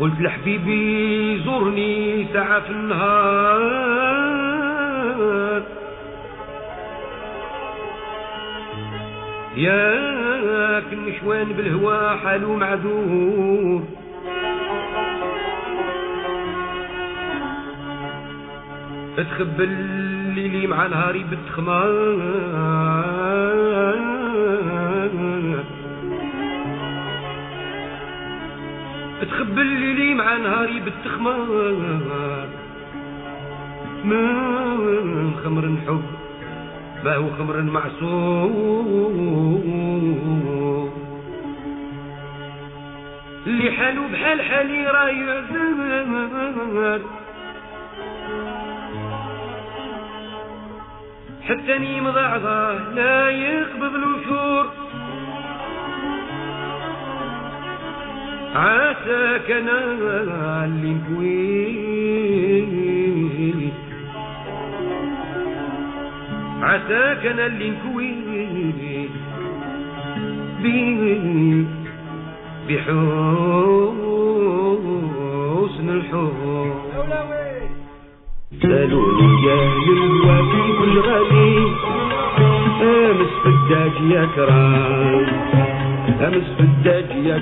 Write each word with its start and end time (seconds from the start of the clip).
قلت 0.00 0.20
لحبيبي 0.20 1.42
زورني 1.44 2.26
ساعة 2.32 2.60
في 2.60 2.70
النهار. 2.70 3.60
ياك 9.56 10.92
النشوان 10.92 11.46
بالهوا 11.52 12.16
حالو 12.16 12.56
معذور. 12.56 13.82
تخبل 19.16 19.64
الليلي 19.64 20.66
مع 20.66 20.86
نهاري 20.86 21.24
بالتخمار. 21.30 21.90
تخبل 29.24 29.62
الليلي 29.62 30.14
مع 30.14 30.36
نهاري 30.36 30.80
بالتخمار. 30.80 32.48
من 34.04 35.34
خمر 35.44 35.76
حب 35.86 36.02
ما 37.04 37.16
هو 37.16 37.30
خمر 37.38 37.62
معصوم. 37.62 38.90
اللي 43.46 43.72
حالو 43.72 44.08
بحال 44.12 44.42
حالي 44.42 44.86
راه 44.86 45.08
يعذر. 45.08 47.00
حتى 51.42 51.78
ني 51.78 52.00
مضعضة 52.00 52.72
لا 52.94 53.30
يقبض 53.30 53.94
الوشور 53.94 54.79
عساك 58.54 59.50
اللي 60.64 60.92
نكوي 60.92 61.80
عساك 66.62 67.26
أنا 67.26 67.46
اللي 67.46 67.70
نكوي 67.70 68.10
بحسن 72.68 73.18
الحب. 75.88 76.72
سألوني 78.62 79.46
يا 79.46 79.56
للوافي 79.86 80.62
كل 80.78 80.94
غالي. 81.00 81.56
أمس 82.82 83.34
الداج 83.46 83.96
يا 84.10 84.24
كرام. 84.36 85.49
امس 86.20 86.44
في 86.56 86.60
الداج 86.62 87.10
يا 87.26 87.38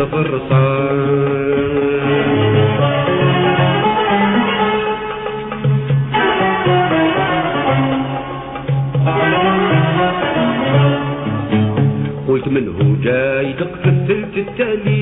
الرصان 0.00 1.76
قلت 12.28 12.48
من 12.48 12.68
هو 12.68 12.96
جاي 13.04 13.52
الثلث 13.86 14.34
التالي 14.36 14.95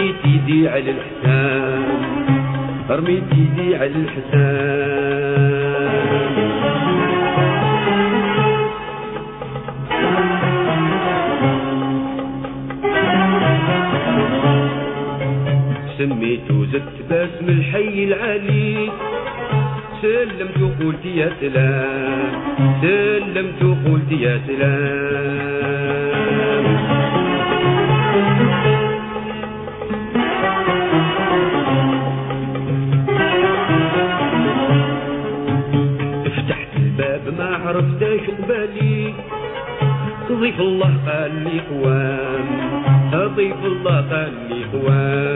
رميت 0.00 0.24
يدي 0.24 0.68
على 0.68 0.90
الحسام 0.90 1.84
رميت 2.90 3.32
يدي 3.32 3.76
على 3.76 3.92
الحسام 4.04 5.20
سميت 15.98 16.50
وزدت 16.50 16.96
باسم 17.10 17.48
الحي 17.48 18.04
العالي. 18.04 18.90
سلمت 20.02 20.58
وقلت 20.62 21.04
يا 21.04 21.32
سلام. 21.40 22.32
سلمت 22.82 23.62
وقلت 23.62 24.12
يا 24.12 24.40
سلام. 24.46 25.80
الباب 37.00 37.34
ما 37.38 37.56
عرفت 37.56 38.02
إيش 38.02 38.30
قبالي 38.30 39.14
ضيف 40.32 40.60
الله 40.60 40.92
قال 41.06 41.32
لي 41.44 41.60
قوام 41.70 42.46
ضيف 43.36 43.64
الله 43.64 43.96
قال 44.10 44.32
لي 44.48 44.64
قوام 44.72 45.30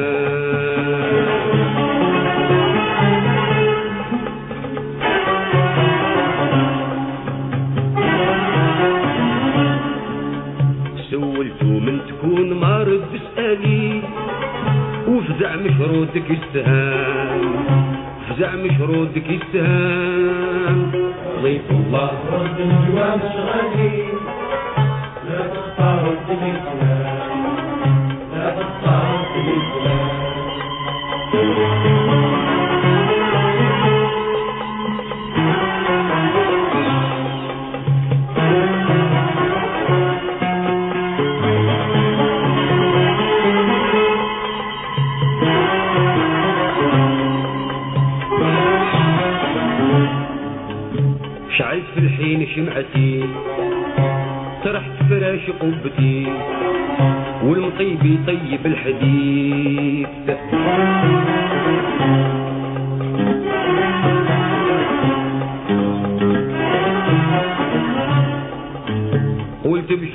سولته 11.11 11.67
من 11.67 11.99
تكون 12.09 12.53
مرض 12.53 13.03
بسألي 13.15 14.03
وفزع 15.09 15.57
مشرودك 15.57 16.31
السهام 16.31 17.41
فزع 18.29 18.55
مشرودك 18.55 19.29
السهام. 19.31 20.84
ضيف 21.45 21.71
الله 21.71 22.11
رد 22.33 22.59
الجواب 22.61 23.21
شغالي 23.35 23.93
لا 25.29 25.41
تختار 25.55 26.03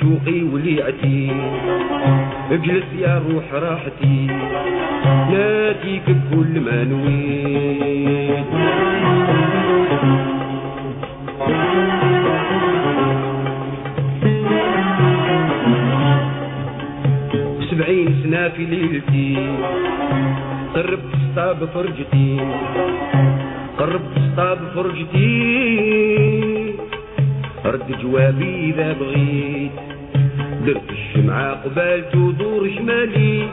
قلت 0.00 0.08
بشوقي 0.08 0.42
وليعتي 0.42 1.30
اجلس 2.50 2.84
يا 2.98 3.22
روح 3.28 3.44
راحتي 3.52 4.26
ناديك 5.30 6.02
بكل 6.08 6.60
ما 6.60 6.84
نويت. 6.84 8.46
سبعين 17.70 18.08
نسنا 18.08 18.48
في 18.48 18.64
ليلتي 18.64 19.36
قرب 20.74 21.00
سطاب 21.32 21.64
فرجتي 21.74 22.40
قرب 23.78 24.02
سطاب 24.16 24.58
فرجتي. 24.74 25.30
رد 27.64 27.98
جوابي 28.02 28.70
إذا 28.70 28.92
بغيت. 28.92 29.89
درت 30.70 30.90
الشمعة 30.90 31.52
قبالت 31.64 32.16
ودور 32.16 32.70
شمالي 32.76 33.48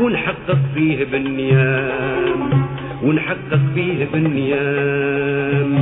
ونحقق 0.00 0.58
فيه 0.74 1.04
بالنيام 1.04 2.50
ونحقق 3.02 3.60
فيه 3.74 4.06
بالنيام. 4.12 5.72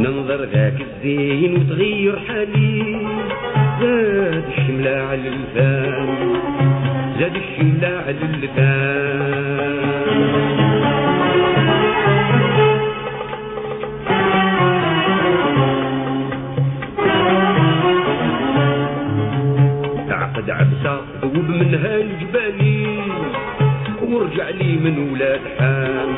ننظر 0.00 0.44
ذاك 0.44 0.78
الزين 0.80 1.56
وتغير 1.56 2.18
حالي 2.28 2.82
زاد 3.80 4.44
الشملة 4.58 4.90
على 4.90 5.28
اللسان 5.28 6.06
زاد 7.18 7.36
الشملة 7.36 7.88
على 8.06 8.22
اللسان. 8.22 9.73
عبسة 21.24 21.34
ذوب 21.34 21.48
منها 21.48 21.96
الجبالي 21.96 23.00
ورجع 24.02 24.48
لي 24.48 24.76
من 24.76 25.12
ولاد 25.12 25.40
حام 25.58 26.08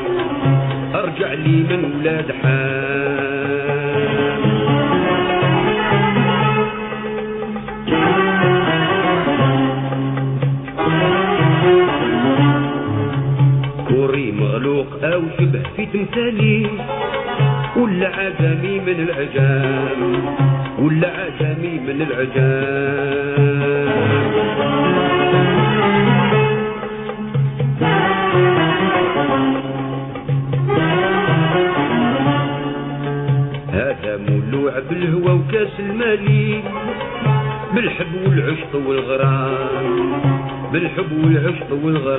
ارجع 0.95 1.33
لي 1.33 1.57
من 1.69 1.99
ولاد 1.99 2.31
حام. 2.31 3.87
كوري 13.89 14.31
مغلوق 14.31 14.87
أو 15.03 15.21
شبه 15.39 15.63
في 15.75 15.85
تمثالي 15.85 16.67
ولا 17.77 18.09
عجمي 18.15 18.79
من 18.79 18.99
العجام 19.07 20.01
ولا 20.79 21.07
عجمي 21.07 21.79
من 21.87 22.01
العجام. 22.01 22.76
والعشق 41.27 41.71
والغرام 41.73 42.16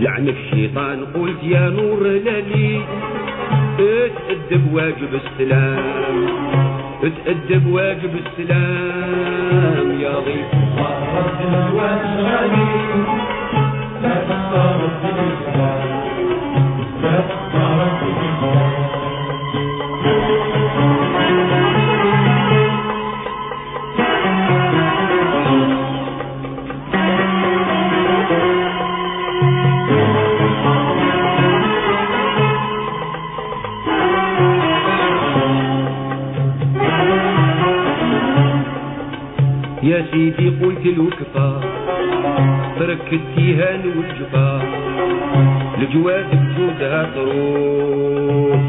لعن 0.00 0.28
الشيطان 0.28 1.04
قلت 1.14 1.42
يا 1.42 1.68
نور 1.68 2.02
لالي 2.02 2.80
اتأدب 3.78 4.74
واجب 4.74 5.14
السلام 5.14 6.26
اتأدب 7.04 7.66
واجب 7.66 8.10
السلام 8.26 10.00
يا 10.00 10.14
ضيف. 10.18 10.50
سيدي 40.14 40.48
قلت 40.48 40.86
له 40.86 41.10
كفى 41.10 41.50
ترك 42.78 43.08
التيهان 43.12 43.82
والجفا 43.96 44.62
الجواد 45.78 46.26
بجودها 46.30 47.02
تروح 47.14 48.60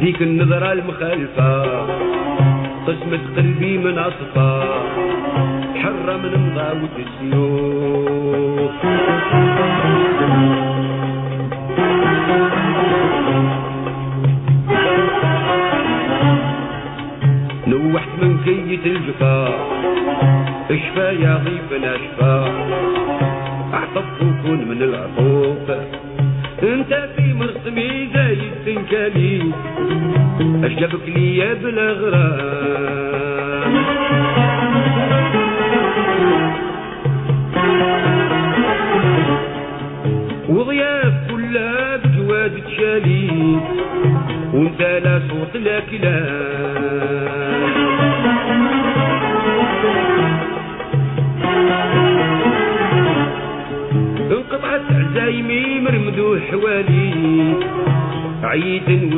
ذيك 0.00 0.22
النظرة 0.22 0.72
المخالفة. 0.72 1.52
قسمة 2.86 3.20
قلبي 3.36 3.78
من 3.78 3.98
أصفى 3.98 4.64
حرة 5.82 6.16
من 6.16 6.32
مضاوة 6.50 6.96
السيوف 7.06 8.72
كية 18.84 18.90
الجفا 18.90 19.48
اشفى 20.70 21.22
يا 21.22 21.42
ضيفنا 21.44 21.94
اشفى 21.94 22.50
اعطف 23.74 24.04
وكون 24.22 24.68
من 24.68 24.82
العطوف 24.82 25.70
أنت 26.62 27.08
في 27.16 27.32
مرسمي 27.32 28.08
زايد 28.14 28.52
تنكالي 28.66 29.52
اشجبك 30.64 31.08
لي 31.08 31.36
يا 31.36 31.54
بالاغرام 31.54 32.45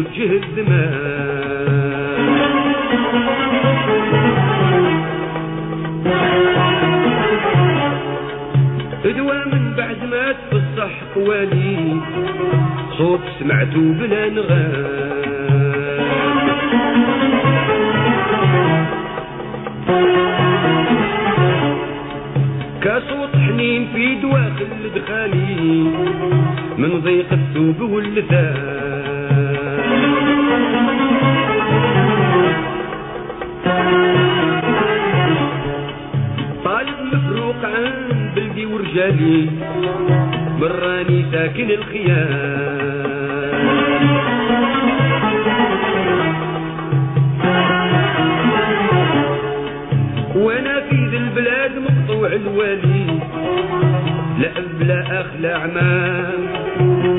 وجه 0.09 0.41
الزمان 0.41 1.99
ادوى 9.05 9.45
من 9.53 9.75
بعد 9.77 10.05
ما 10.11 10.33
تفصح 10.33 10.91
قوالي 11.15 12.01
صوت 12.99 13.21
سمعته 13.39 13.81
بلا 13.81 14.29
كصوت 22.83 23.37
حنين 23.37 23.89
في 23.95 24.15
دواخل 24.15 24.71
دخالي 24.97 25.83
من 26.79 27.01
ضيق 27.05 27.33
الثوب 27.33 27.81
واللثام 27.91 28.88
بالي 38.35 38.67
براني 40.61 41.25
ساكن 41.33 41.71
الخيام. 41.71 42.79
وأنا 50.37 50.81
في 50.81 51.07
ذي 51.11 51.17
البلاد 51.17 51.73
مقطوع 51.79 52.29
الوالي 52.33 53.07
لا 54.39 54.51
لا 54.81 55.21
أخ 55.21 55.27
لا 55.41 55.57
عمام. 55.57 56.41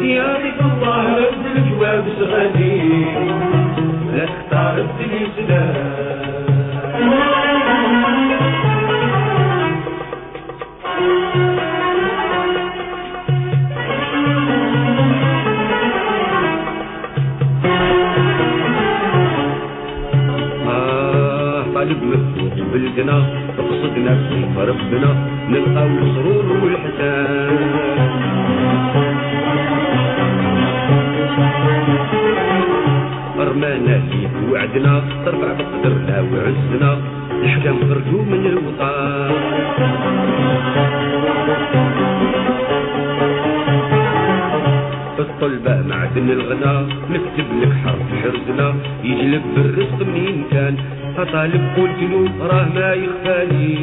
يا 0.04 0.38
ضيف 0.38 0.60
الله 0.62 1.04
رد 1.18 1.46
الجواب 1.56 2.06
صغالي 2.20 3.06
لا 4.16 4.26
تختار 4.26 4.76
الدنيا 4.78 5.28
سلام. 5.38 5.90
مفتوح 23.00 23.00
بلدنا 23.00 23.18
قصدنا 23.58 24.14
كيف 24.30 24.58
ربنا 24.58 25.12
نلقاو 25.50 25.88
السرور 25.88 26.46
والحسان 26.64 27.58
أرمانا 33.40 34.02
فيه 34.10 34.52
وعدنا 34.52 35.04
ترفع 35.26 35.52
بقدرنا 35.54 36.18
وعزنا 36.32 36.92
الحكام 37.44 37.78
خرجوا 37.90 38.24
من 38.24 38.46
الوطن. 38.46 39.36
الطلبة 45.20 45.82
معدن 45.88 46.30
الغنى 46.30 46.76
قلت 51.78 52.00
له 52.12 52.48
راه 52.48 52.68
ما 52.76 52.94
يخفاني. 52.94 53.78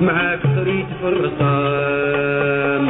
معاك 0.00 0.40
طريت 0.56 0.86
في 1.00 1.08
الرسام 1.08 2.86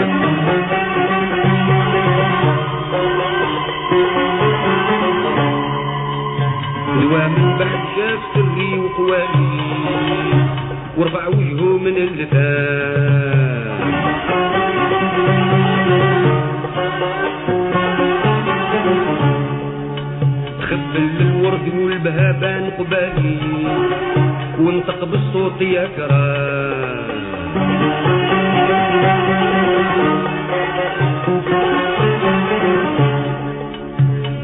من 7.28 7.56
بعد 7.58 7.80
شاف 7.96 8.20
سري 8.34 8.78
وقوالي 8.78 9.58
ورفع 10.98 11.28
وجهه 11.28 11.78
من 11.78 11.96
اللثام 11.96 12.51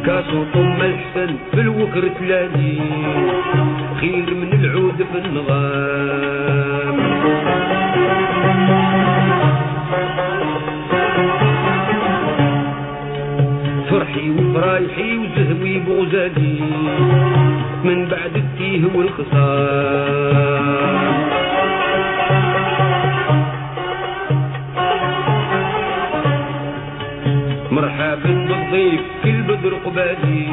كاسو 0.06 0.44
طم 0.54 0.80
الحسن 0.80 1.30
في 1.52 1.60
الوكر 1.60 2.08
تلالي 2.08 2.78
خير 4.00 4.34
من 4.34 4.50
العود 4.52 4.98
في 5.12 5.18
النظام. 5.24 6.96
فرحي 13.90 14.30
وفرايحي 14.30 15.10
وزهوي 15.16 15.74
بغزالي 15.78 16.60
من 17.84 17.98
بعد 18.08 18.34
التيه 18.36 18.82
والخصام. 18.94 20.47
بدر 29.98 30.14
قبالي 30.14 30.48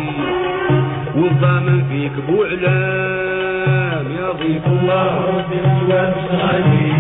والضامن 1.16 1.84
فيك 1.90 2.12
بو 2.28 2.44
علام 2.44 4.06
يا 4.20 4.32
ضيف 4.32 4.68
الله. 4.68 5.12
رد 5.38 5.52
الجواب 5.52 6.14
صغالي 6.30 6.94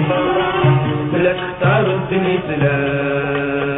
لا 1.23 1.33
تختار 1.33 1.85
الدنيا 1.95 2.39
سلام. 2.47 3.74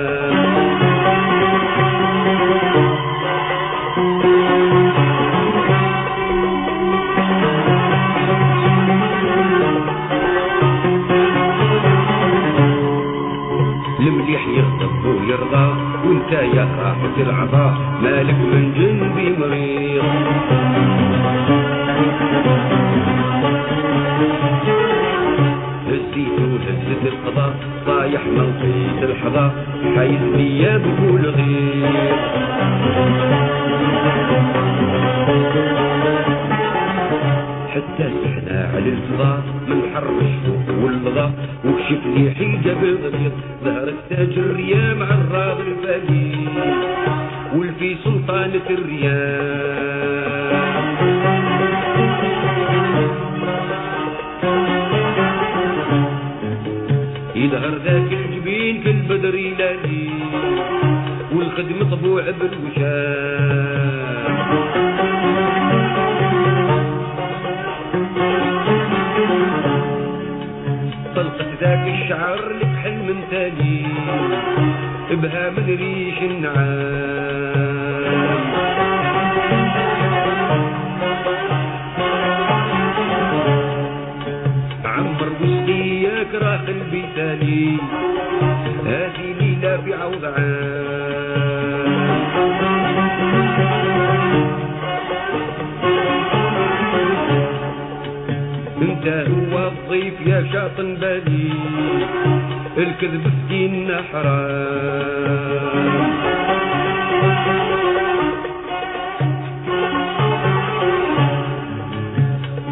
يا 16.31 16.67
راحة 16.79 17.15
العطاء. 17.21 17.73
مالك 18.03 18.35
من 18.35 18.73
جنبي 18.77 19.35
مريض. 19.39 20.03
هزيت 25.87 26.39
وهزت 26.39 27.03
القضاء 27.05 27.55
طايح 27.87 28.21
منقيت 28.25 29.03
الحظا 29.09 29.51
حايز 29.95 30.21
بيا 30.35 30.77
بقول 30.77 31.25
غير 31.25 32.17
حتى 37.73 38.09
سحنا 38.23 38.71
على 38.73 38.89
الفضاء 38.89 39.43
من 39.67 39.81
حر 39.95 40.09
الشوق 40.21 40.83
واللظى 40.83 41.29
وكشف 41.65 42.05
لي 42.05 42.27
التاج 42.27 42.67
الريام 42.67 43.31
الفلي 45.87 46.47
والفي 47.55 47.95
سلطانة 48.03 48.61
الريام 48.69 49.27
يظهر 57.35 57.77
ذاك 57.85 58.11
الجبين 58.13 58.83
كالبدر 58.83 59.35
يلالي 59.35 60.09
والخدم 61.31 61.89
طبوع 61.91 62.23
بالوشام 62.31 63.57
طلقت 71.15 71.47
ذاك 71.61 71.87
الشعر 71.87 72.39
لك 72.61 72.73
حلم 72.83 73.21
تالي 73.31 73.66
الكذب 102.77 103.23
في 103.23 103.29
ديننا 103.49 104.01
حرام 104.11 105.67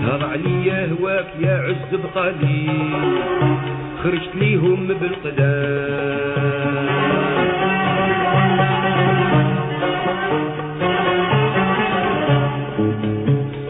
هضع 0.03 0.27
عليا 0.27 0.89
هواك 0.99 1.27
يا 1.39 1.57
عز 1.57 1.99
بقالي 1.99 2.67
خرجت 4.03 4.35
ليهم 4.35 4.87
بالقدام 4.87 5.45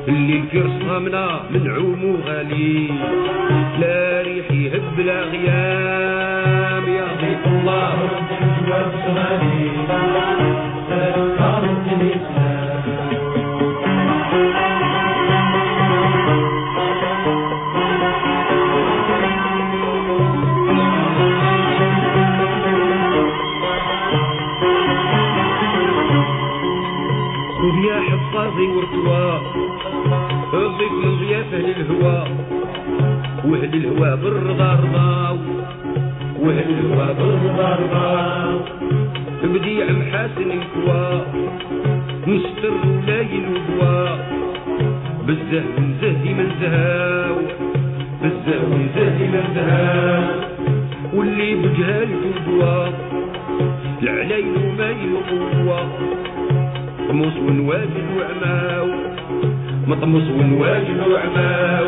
اللي 0.08 0.44
في 0.52 0.60
رصامنا 0.62 1.42
منعوم 1.52 2.06
وغالي 2.06 2.88
لا 3.80 4.22
ريح 4.22 4.52
يهب 4.52 5.00
لا 5.00 5.22
غيام 5.22 5.46
يا 5.46 5.85
ضيف 7.66 7.74
الله 7.74 7.94
رد 8.14 8.30
الجواب 8.42 8.92
صغالي 9.06 9.66
بالزه 48.86 48.94
من 48.94 48.94
زهي 48.96 49.28
من 49.28 49.46
زهاو 49.56 50.24
واللي 51.14 51.56
بجهال 51.56 52.10
وبوا 52.26 52.88
العلايل 54.04 54.46
ومايل 54.58 55.14
وقوة 55.14 55.80
طموس 57.10 57.38
ونواجد 57.38 58.08
وعماو. 58.18 58.88
مطموس 59.88 60.30
ونواجد 60.30 61.00
وعماو. 61.12 61.88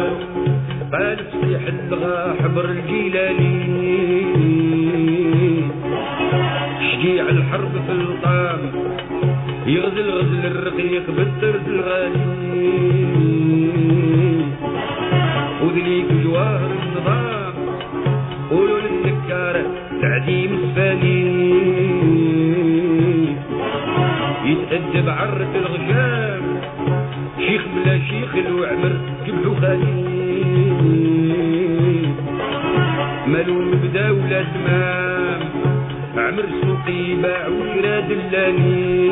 قال 0.93 1.17
فصيح 1.17 1.61
الغا 1.67 2.35
حبر 2.43 2.65
الجيلاني. 2.65 3.59
شجيع 6.91 7.29
الحرب 7.29 7.71
في 7.87 7.91
القام. 7.91 8.59
يغزل 9.67 10.09
غزل 10.09 10.45
الرقيق 10.45 11.05
بالترد 11.17 11.67
الغالي. 11.67 12.37
يتأدب 24.47 25.09
عرة 25.09 25.51
الغشام 25.55 26.43
شيخ 27.47 27.61
بلا 27.75 27.99
شيخ 28.09 28.35
الوعمر 28.35 28.93
جبحو 29.27 29.55
خالي 29.61 30.07
مالو 33.27 33.53
مبدا 33.61 34.11
ولا 34.11 34.41
تمام. 34.53 35.39
عمر 36.17 36.45
سوقي 36.61 37.15
باع 37.21 37.47
ويراد 37.47 38.11
اللاني 38.11 39.06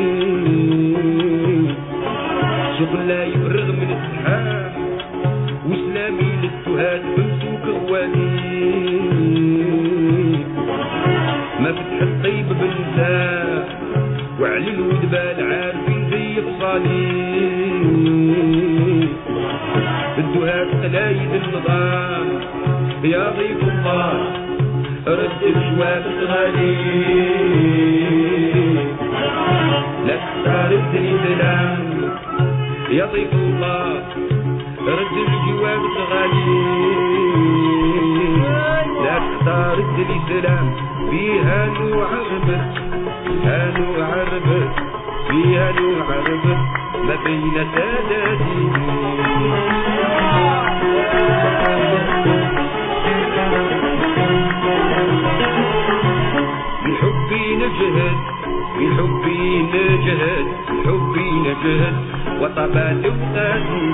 قلايد 21.06 21.34
النظام 21.34 22.28
يا 23.04 23.30
ضيف 23.38 23.62
الله 23.62 24.12
رد 25.06 25.42
الجواب 25.42 26.04
الغالي 26.06 26.76
لا 30.06 30.16
الدني 30.72 31.12
سلام. 31.26 31.84
يا 32.90 33.06
ضيف 33.12 33.32
الله 33.32 34.02
رد 34.98 35.16
الجواب 35.26 35.82
الغالي 35.92 36.54
لا 39.04 39.16
تختار 39.18 39.76
الدني 39.78 40.18
سلام. 40.28 40.66
فيها 41.10 41.66
هانو 43.44 44.02
عربت 44.02 44.74
فيها 45.30 45.72
نوع 45.80 46.04
عربت 46.16 46.60
ما 47.06 47.16
بين 47.24 47.56
ساداتي. 47.74 48.62
بحبي 56.84 57.56
نجهد 57.56 58.16
بحبي 58.78 59.62
نجهد 59.62 60.46
بحبي 60.68 61.30
نجهد 61.46 61.96
وطبات 62.40 63.06
وقاتي 63.06 63.86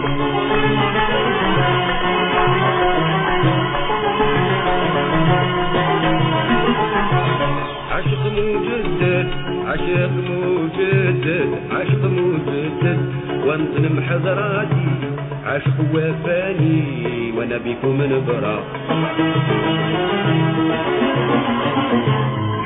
عشق 7.92 8.22
مجدد 8.32 9.28
عشق 9.66 10.12
مجدد 10.28 11.48
عشق 11.70 12.04
مجدد 12.04 13.00
وانظلم 13.46 14.00
حضراتي. 14.08 15.01
عشق 15.46 15.76
وفاني 15.94 17.32
وأنا 17.36 17.56
بكم 17.58 18.02
نبرا 18.02 18.56